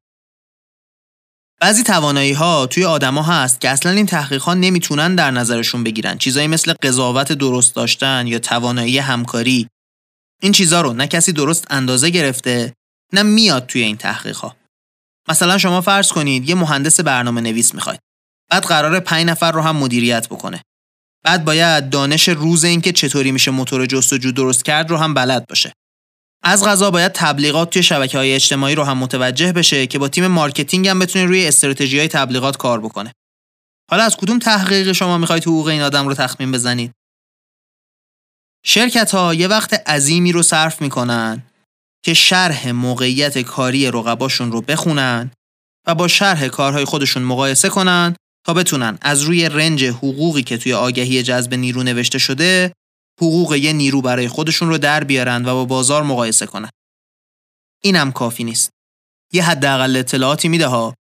[1.62, 6.18] بعضی توانایی ها توی آدما هست که اصلا این تحقیق ها نمی‌تونن در نظرشون بگیرن.
[6.18, 9.68] چیزایی مثل قضاوت درست داشتن یا توانایی همکاری.
[10.42, 12.74] این چیزها رو نه کسی درست اندازه گرفته
[13.14, 14.56] نه میاد توی این تحقیق ها
[15.30, 18.00] مثلا شما فرض کنید یه مهندس برنامه نویس می‌خواید.
[18.52, 20.62] بعد قراره 5 نفر رو هم مدیریت بکنه.
[21.24, 25.74] بعد باید دانش روز اینکه چطوری میشه موتور جستجو درست کرد رو هم بلد باشه.
[26.46, 30.28] از قضا باید تبلیغات توی شبکه های اجتماعی رو هم متوجه بشه که با تیم
[30.28, 33.12] marketing هم بتونه روی استراتژی های تبلیغات کار بکنه.
[33.92, 36.92] حالا از کدوم تحقیق شما می‌خواید حقوق این آدم رو تخمین بزنید؟
[38.66, 41.44] شرکت ها یه وقت عظیمی رو صرف می‌کنن
[42.06, 45.32] که شرح موقعیت کاری رقباشون رو بخونن
[45.88, 50.74] و با شرح کارهای خودشون مقایسه کنن تا بتونن از روی رنج حقوقی که توی
[50.74, 52.74] آگهی جذب نیرو نوشته شده
[53.18, 56.70] حقوق یه نیرو برای خودشون رو در بیارن و با بازار مقایسه کنن.
[57.84, 58.70] اینم کافی نیست.
[59.34, 60.96] یه حداقل اطلاعاتی میده ها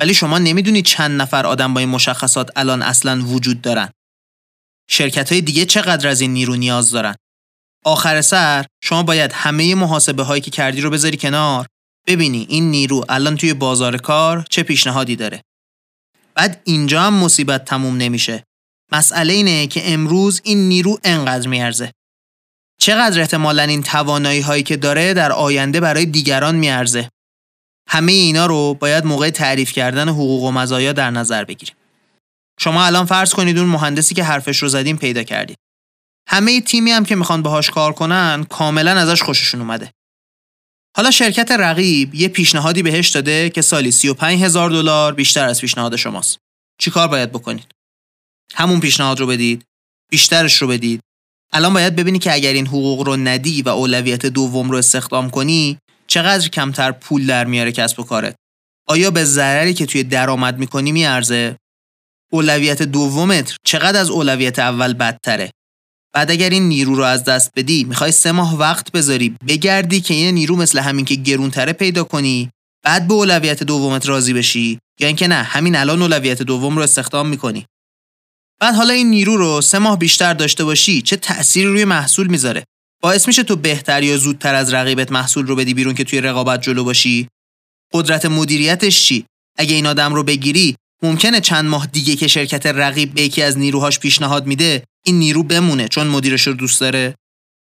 [0.00, 3.90] ولی شما نمی‌دونید چند نفر آدم با این مشخصات الان اصلا وجود دارن.
[4.90, 7.14] شرکت های دیگه چقدر از این نیرو نیاز دارن.
[7.84, 11.66] آخر سر شما باید همه محاسبه هایی که کردی رو بذاری کنار
[12.06, 15.42] ببینی این نیرو الان توی بازار کار چه پیشنهادی داره.
[16.34, 18.44] بعد اینجا هم مصیبت تموم نمیشه.
[18.92, 21.92] مسئله اینه که امروز این نیرو انقدر میارزه.
[22.80, 27.08] چقدر احتمالا این توانایی هایی که داره در آینده برای دیگران میارزه.
[27.88, 31.76] همه اینا رو باید موقع تعریف کردن حقوق و مزایا در نظر بگیریم.
[32.60, 35.56] شما الان فرض کنید اون مهندسی که حرفش رو زدیم پیدا کردید.
[36.28, 39.92] همه تیمی هم که می‌خوان باهاش کار کنن کاملا ازش خوششون اومده.
[40.96, 45.96] حالا شرکت رقیب یه پیشنهادی بهش داده که سالی 35 هزار دلار بیشتر از پیشنهاد
[45.96, 46.38] شماست.
[46.80, 47.79] چیکار باید بکنید؟
[48.54, 49.64] همون پیشنهاد رو بدید
[50.10, 51.00] بیشترش رو بدید.
[51.52, 55.78] الان باید ببینی که اگر این حقوق رو ندی و اولویت دوم رو استخدام کنی
[56.06, 58.34] چقدر کمتر پول در میاره کسب و کارت؟
[58.88, 61.56] آیا به ضرری که توی درآمد می‌کنی میارزه؟
[62.32, 65.50] اولویت دومت چقدر از اولویت اول بدتره؟
[66.14, 70.14] بعد اگر این نیرو رو از دست بدی می‌خوای سه ماه وقت بذاری بگردی که
[70.14, 72.50] یه نیرو مثل همین که گرونتره پیدا کنی
[72.84, 77.28] بعد به اولویت دومت راضی بشی؟ یا اینکه نه همین الان اولویت دوم رو استخدام
[77.28, 77.66] می‌کنی.
[78.60, 82.64] بعد حالا این نیرو رو سه ماه بیشتر داشته باشی چه تأثیری روی محصول می‌ذاره؟
[83.02, 86.62] باعث میشه تو بهتر یا زودتر از رقیبت محصول رو بدی بیرون که توی رقابت
[86.62, 87.28] جلو باشی؟
[87.92, 89.26] قدرت مدیریتش چی؟
[89.58, 93.58] اگه این آدم رو بگیری ممکنه چند ماه دیگه که شرکت رقیب به یکی از
[93.58, 97.14] نیروهاش پیشنهاد میده این نیرو بمونه چون مدیرش رو دوست داره؟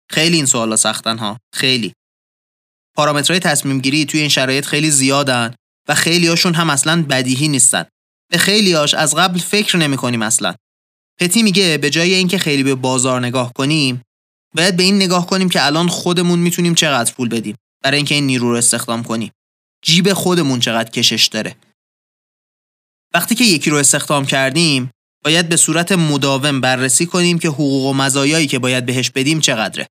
[0.09, 1.93] خیلی این سوالا سختن ها خیلی.
[2.95, 5.55] پارامترهای تصمیم گیری توی این شرایط خیلی زیادن
[5.87, 7.85] و خیلی هاشون هم اصلا بدیهی نیستن.
[8.31, 10.55] به خیلی هاش از قبل فکر نمی کنیم اصلا.
[11.19, 14.01] پتی میگه به جای اینکه خیلی به بازار نگاه کنیم
[14.55, 18.25] باید به این نگاه کنیم که الان خودمون می‌تونیم چقدر پول بدیم برای اینکه این
[18.25, 19.31] نیرو رو استخدام کنیم.
[19.85, 21.55] جیب خودمون چقدر کشش داره.
[23.13, 24.91] وقتی که یکی رو استخدام کردیم
[25.23, 29.87] باید به صورت مداوم بررسی کنیم که حقوق و مزایایی که باید بهش بدیم چقدره.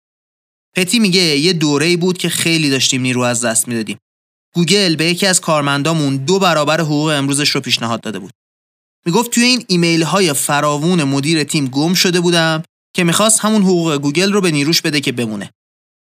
[0.77, 3.99] پتی میگه یه دوره بود که خیلی داشتیم نیرو از دست می‌دادیم.
[4.55, 8.33] گوگل به یکی از کارمندامون دو برابر حقوق امروزش رو پیشنهاد داده بود.
[9.07, 12.63] می‌گفت توی این ایمیل های فراوون مدیر تیم گم شده بودم
[12.95, 15.51] که می‌خواست همون حقوق گوگل رو به نیروش بده که بمونه.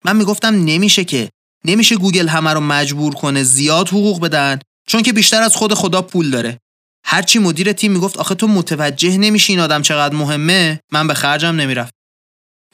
[0.05, 1.31] من می‌گفتم نمیشه که
[1.65, 6.03] نمیشه گوگل همه رو مجبور کنه زیاد حقوق بدن چون که بیشتر از خود خدا
[6.03, 6.59] پول داره.
[7.05, 11.49] هرچی مدیر تیم می‌گفت آخه تو متوجه نمیشی این آدم چقدر مهمه من به خرجم
[11.49, 11.95] نمی‌رفت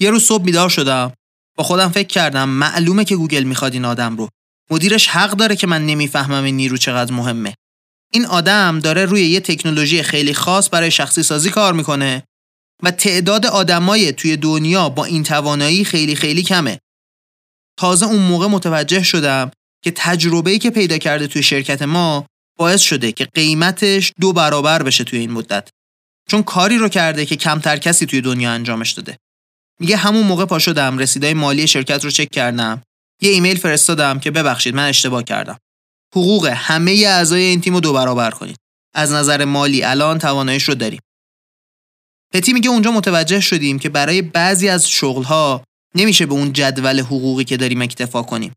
[0.00, 1.12] یه روز صبح بیدار شدم.
[1.56, 4.28] با خودم فکر کردم معلومه که گوگل می‌خواد این آدم رو.
[4.70, 7.54] مدیرش حق داره که من نمی‌فهمم این نیرو چقدر مهمه.
[8.12, 12.22] این آدم داره روی یه تکنولوژی خیلی خاص برای شخصی سازی کار می‌کنه.
[12.82, 16.78] و تعداد آدمای توی دنیا با این توانایی خیلی خیلی کمه.
[17.78, 19.50] تازه اون موقع متوجه شدم
[19.84, 22.26] که تجربه‌ای که پیدا کرده توی شرکت ما
[22.58, 25.68] باعث شده که قیمتش دو برابر بشه توی این مدت.
[26.30, 29.16] چون کاری رو کرده که کمتر کسی توی دنیا انجامش داده.
[29.80, 32.82] میگه همون موقع پا شدم رسیدای مالی شرکت رو چک کردم.
[33.22, 35.58] یه ایمیل فرستادم که ببخشید من اشتباه کردم.
[36.12, 38.56] حقوق همه اعضای این تیم رو دو برابر کنید.
[38.94, 41.00] از نظر مالی الان تواناییش رو داریم.
[42.34, 47.44] پتی میگه اونجا متوجه شدیم که برای بعضی از شغلها نمیشه به اون جدول حقوقی
[47.44, 48.52] که داریم اکتفا کنیم.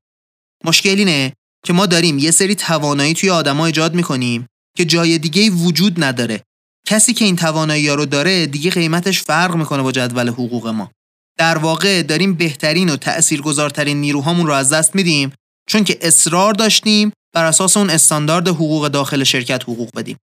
[0.65, 1.33] مشکل اینه
[1.65, 6.43] که ما داریم یه سری توانایی توی آدما ایجاد می‌کنیم که جای دیگه وجود نداره.
[6.87, 10.91] کسی که این توانایی رو داره دیگه قیمتش فرق می‌کنه با جدول حقوق ما.
[11.37, 15.33] در واقع داریم بهترین و تأثیرگذارترین نیروهامون رو از دست میدیم
[15.69, 20.17] چون که اصرار داشتیم بر اساس اون استاندارد حقوق داخل شرکت حقوق بدیم.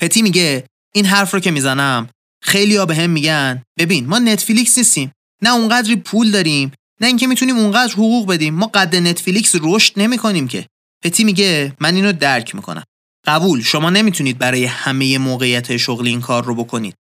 [0.00, 2.08] پتی میگه این حرف رو که می‌زنم
[2.42, 3.62] خیلی ها به هم میگن.
[3.78, 5.12] ببین ما نتفلیکس نیستیم.
[5.42, 8.54] نه اونقدری پول داریم نه اینکه می‌تونیم اونقدر حقوق بدیم.
[8.54, 10.66] ما قد نتفلیکس رشد نمی‌کنیم که.
[11.04, 12.84] پتی میگه من اینو درک می‌کنم.
[13.26, 16.94] قبول شما نمی‌تونید برای همه موقعیت شغلی این کار رو بکنید.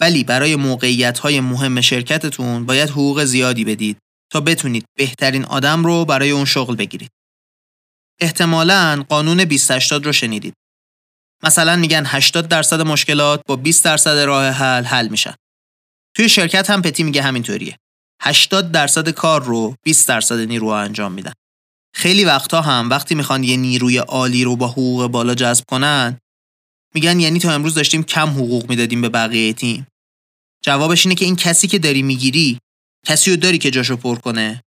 [0.00, 3.96] ولی برای موقعیت های مهم شرکتتون باید حقوق زیادی بدید
[4.32, 7.10] تا بتونید بهترین آدم رو برای اون شغل بگیرید.
[8.22, 10.54] احتمالا قانون 2080 رو شنیدید.
[11.42, 15.34] مثلا میگن 80 درصد مشکلات با 20 درصد راه حل حل میشن.
[16.16, 17.76] توی شرکت هم پتی میگه همینطوریه.
[18.20, 21.32] 80 درصد کار رو 20 درصد نیرو انجام میدن.
[21.94, 26.18] خیلی وقتا هم وقتی می‌خوان یه نیروی عالی رو با حقوق بالا جذب کنن
[26.94, 29.86] میگن یعنی تا امروز داشتیم کم حقوق می‌دادیم به بقیه تیم.
[30.64, 32.58] جوابش اینه که این کسی که داری می‌گیری
[33.06, 34.62] کسی رو داری که جاشو پر کنه.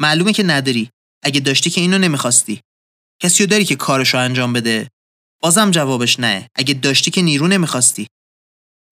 [0.00, 0.90] معلومه که نداری.
[1.22, 2.60] اگه داشتی که اینو نمی‌خواستی.
[3.20, 4.88] کسی رو داری که کارشو انجام بده؟
[5.42, 6.48] بازم جوابش نه.
[6.54, 8.06] اگه داشتی که نیرو نمی‌خواستی.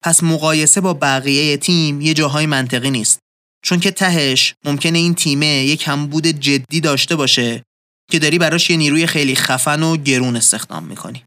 [0.03, 3.19] پس مقایسه با بقیه تیم یه جاهای منطقی نیست.
[3.63, 7.63] چون که تهش ممکنه این تیمه یک کمبود جدی داشته باشه
[8.11, 11.23] که داری براش یه نیروی خیلی خفن و گرون استخدام می‌کنی.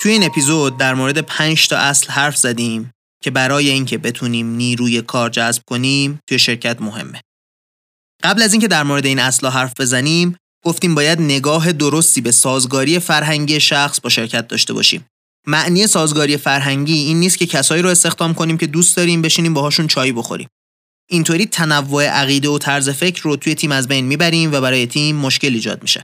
[0.00, 2.90] توی این اپیزود در مورد 5 تا اصل حرف زدیم
[3.22, 7.20] که برای اینکه بتونیم نیروی کار جذب کنیم توی شرکت مهمه.
[8.22, 12.98] قبل از اینکه در مورد این اصلا حرف بزنیم، گفتیم باید نگاه درستی به سازگاری
[12.98, 15.06] فرهنگی شخص با شرکت داشته باشیم.
[15.46, 19.86] معنی سازگاری فرهنگی این نیست که کسایی رو استخدام کنیم که دوست داریم بشینیم باهاشون
[19.86, 20.48] چای بخوریم.
[21.10, 25.16] اینطوری تنوع عقیده و طرز فکر رو توی تیم از بین می‌بریم و برای تیم
[25.16, 26.02] مشکل ایجاد میشه.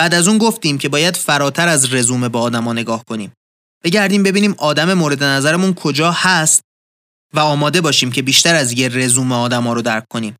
[0.00, 3.32] بعد از اون گفتیم که باید فراتر از رزومه با آدما نگاه کنیم.
[3.84, 6.60] بگردیم ببینیم آدم مورد نظرمون کجا هست
[7.34, 10.36] و آماده باشیم که بیشتر از یه رزومه آدما رو درک کنیم.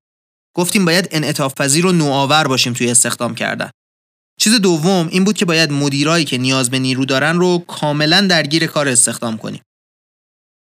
[0.56, 3.70] گفتیم باید انعطاف پذیر و نوآور باشیم توی استخدام کردن.
[4.40, 8.66] چیز دوم این بود که باید مدیرایی که نیاز به نیرو دارن رو کاملا درگیر
[8.66, 9.62] کار استخدام کنیم.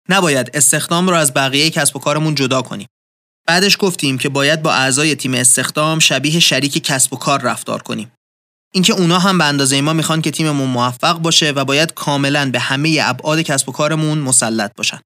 [0.09, 2.87] نباید استخدام رو از بقیه کسب و کارمون جدا کنیم.
[3.47, 8.11] بعدش گفتیم که باید با اعضای تیم استخدام شبیه شریک کسب و کار رفتار کنیم.
[8.73, 12.59] اینکه اونا هم به اندازه ما می‌خوان که تیممون موفق باشه و باید کاملا به
[12.59, 14.99] همه ابعاد کسب و کارمون مسلط باشن.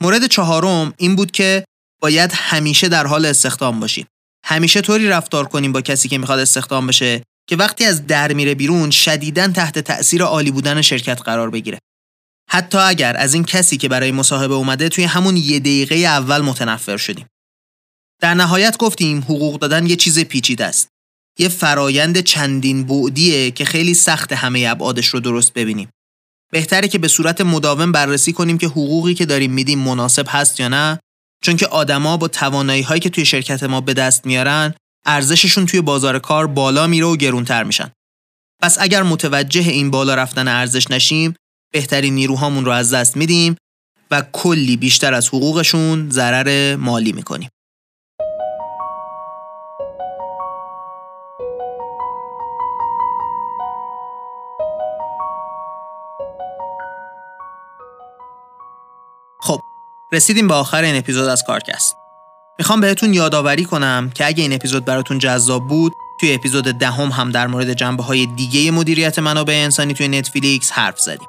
[0.00, 1.64] مورد چهارم این بود که
[2.02, 4.06] باید همیشه در حال استخدام باشیم.
[4.44, 8.54] همیشه طوری رفتار کنیم با کسی که می‌خواد استخدام بشه که وقتی از در میره
[8.54, 11.78] بیرون شدیدا تحت تأثیر عالی بودن شرکت قرار بگیره.
[12.50, 16.96] حتی اگر از این کسی که برای مصاحبه اومده توی همون یه دقیقه اول متنفر
[16.96, 17.26] شدیم.
[18.20, 20.91] در نهایت گفتیم حقوق دادن یه چیز پیچیده است.
[21.38, 25.88] یه فرایند چندین بعدیه که خیلی سخت همه ابعادش رو درست ببینیم.
[26.52, 30.68] بهتره که به صورت مداوم بررسی کنیم که حقوقی که داریم میدیم مناسب هست یا
[30.68, 30.98] نه
[31.42, 34.74] چون که آدما با توانایی هایی که توی شرکت ما به دست میارن
[35.06, 37.92] ارزششون توی بازار کار بالا میره و گرونتر میشن.
[38.62, 41.34] پس اگر متوجه این بالا رفتن ارزش نشیم
[41.72, 43.56] بهترین نیروهامون رو از دست میدیم
[44.10, 47.48] و کلی بیشتر از حقوقشون ضرر مالی می‌کنیم.
[60.12, 61.96] رسیدیم به آخر این اپیزود از کارکست.
[62.58, 67.30] می‌خوام بهتون یادآوری کنم که اگه این اپیزود براتون جذاب بود توی اپیزود دهم هم
[67.30, 71.28] در مورد جنبه های دیگه مدیریت منابع انسانی توی نتفلیکس حرف زدیم.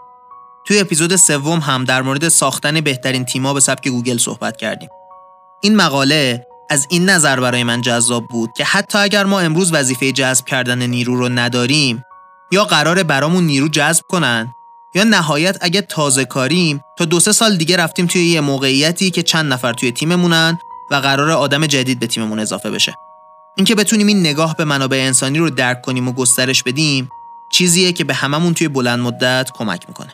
[0.66, 4.90] توی اپیزود سوم هم در مورد ساختن بهترین تیما به سبک گوگل صحبت کردیم.
[5.62, 10.12] این مقاله از این نظر برای من جذاب بود که حتی اگر ما امروز وظیفه
[10.12, 12.04] جذب کردن نیرو رو نداریم
[12.52, 14.54] یا قرار برامون نیرو جذب کنن
[14.96, 19.24] یا نهایت اگه تازه کاریم تا دو سه سال دیگه رفتیم توی یه موقعیتی که
[19.24, 20.60] چند نفر توی تیممونن
[20.92, 22.96] و قرار آدم جدید به تیممون اضافه بشه.
[23.58, 27.10] اینکه بتونیم این نگاه به منابع انسانی رو درک کنیم و گسترش بدیم
[27.52, 30.14] چیزیه که به هممون توی بلند مدت کمک می‌کنه.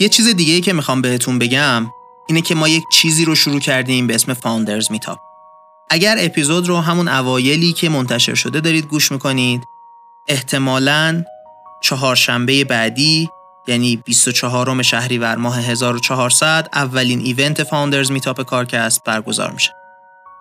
[0.00, 1.90] یه چیز دیگه که می‌خوام بهتون بگم
[2.28, 5.18] اینه که ما یک چیزی رو شروع کردیم به اسم Founders Meetup
[5.90, 9.62] اگر اپیزود رو همون اوایلی که منتشر شده دارید گوش می‌کنید
[10.28, 11.24] احتمالاً
[11.82, 13.28] چهارشنبه بعدی
[13.68, 19.70] یعنی 24 شهریور ماه 1400 اولین event Founders Meetup کارکست برگزار میشه.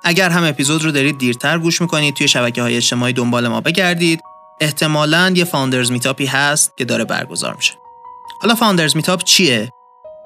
[0.04, 4.22] اگر هم اپیزود رو دارید دیرتر گوش می‌کنید توی شبکه های اجتماعی دنبال ما بگردید
[4.62, 7.74] احتمالاً یه Founders Meetup ی هست که داره برگزار میشه.
[8.42, 9.72] حالا Founders Meetup چیه؟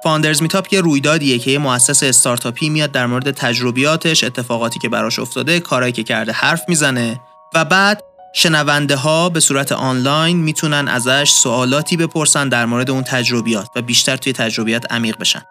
[0.03, 5.19] Founders Meetup یه رویدادیه که یه مؤسس استارتاپی میاد در مورد تجربیاتش، اتفاقاتی که براش
[5.19, 7.21] افتاده، کارهایی که کرده حرف می‌زنه
[7.53, 13.67] و بعد شنونده ها به صورت آنلاین می‌تونن ازش سوالاتی بپرسن در مورد اون تجربیات
[13.75, 15.41] و بیشتر توی تجربیات عمیق بشن.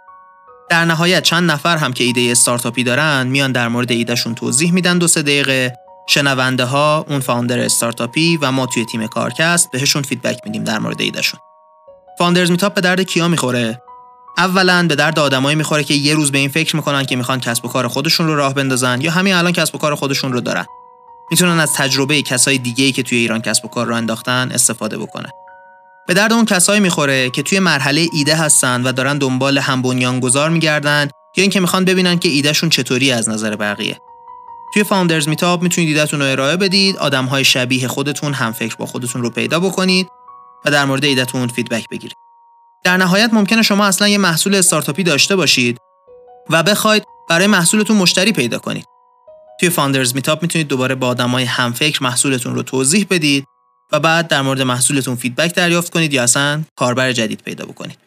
[0.71, 4.99] در نهایت چند نفر هم که ایده استارتاپی دارن میان در مورد ایدهشون توضیح میدن
[4.99, 5.75] دو سه دقیقه
[6.09, 11.01] شنونده ها اون founder استارتاپی و ما توی تیم کارکست بهشون feedback میدیم در مورد
[11.01, 11.41] ایدهشون.
[12.19, 13.83] Founders Meetup به درد کیا می‌خوره؟
[14.39, 17.65] اولا به درد آدمایی می‌خوره که یه روز به این فکر می‌کنن که می‌خوان کسب
[17.65, 20.67] و کار خودشون رو راه بندازن یا همین الان کسب و کار خودشون رو دارن.
[21.31, 25.31] می‌تونن از تجربه کسای دیگه که توی ایران کسب و کار راه انداختن استفاده بکنن.
[26.07, 30.51] به درد اون کسایی می‌خوره که توی مرحله ایده هستن و دارن دنبال هم بنیانگذار
[30.51, 33.99] میگردن یا اینکه می‌خوان ببینن که ایدهشون چطوریه از نظر بقیه.
[34.75, 39.23] توی Founders Meetup می‌تونید ایدهتون رو ارائه بدید، آدمهای شبیه خودتون هم فکر با خودتون
[39.23, 40.09] رو پیدا بکنید
[40.65, 42.17] و در مورد ایدهتون feedback بگیرید.
[42.85, 45.79] در نهایت ممکنه شما اصلا یه محصول استارتاپی داشته باشید
[46.51, 48.85] و بخواید برای محصولتون مشتری پیدا کنید.
[49.61, 53.45] توی Founders Meetup می‌تونید دوباره با آدمای همفکر محصولتون رو توضیح بدید
[53.93, 57.99] و بعد در مورد محصولتون feedback دریافت کنید یا اصلا کاربر جدید پیدا بکنید.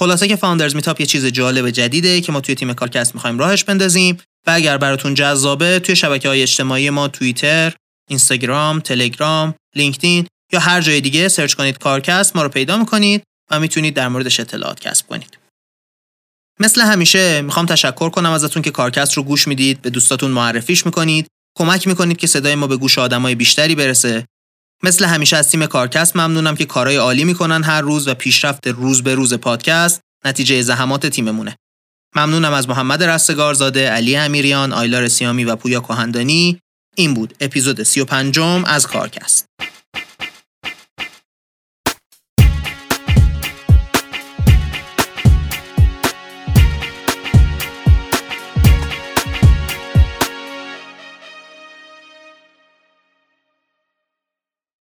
[0.00, 3.64] خلاصه که Founders Meetup یه چیز جالب جدیده که ما توی تیم کارکست می‌خوایم راهش
[3.64, 7.72] بندازیم و اگر براتون جذابه توی شبکه های اجتماعی ما توییتر،
[8.10, 13.60] اینستاگرام، تلگرام، لینکدین یا هر جای دیگه search کنید کارکست ما رو پیدا می‌کنید و
[13.60, 15.41] می‌تونید در موردش اطلاعات کسب کنید.
[16.60, 21.26] مثل همیشه می‌خوام تشکر کنم ازتون که کارکست رو گوش می‌دید به دوستاتون معرفیش می‌کنید
[21.58, 24.26] کمک می‌کنید که صدای ما به گوش آدمای بیشتری برسه.
[24.82, 29.02] مثل همیشه از تیم کارکست ممنونم که کارهای عالی می‌کنن هر روز و پیشرفت روز
[29.02, 31.56] به روز پادکست نتیجه زحمات تیممونه.
[32.16, 36.58] ممنونم از محمد رستگارزاده، علی امیریان، آیلا رسیامی و پویا کهندانی.
[36.96, 39.46] این بود اپیزود 35 از کارکست.